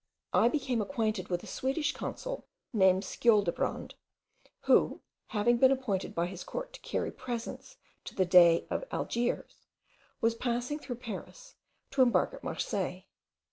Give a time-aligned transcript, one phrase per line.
[0.33, 3.93] I became acquainted with a Swedish consul, named Skioldebrand,
[4.61, 9.67] who having been appointed by his court to carry presents to the dey of Algiers,
[10.19, 11.53] was passing through Paris,
[11.91, 13.03] to embark at Marseilles.